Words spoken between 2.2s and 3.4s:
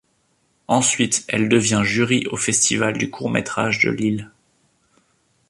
au festival du court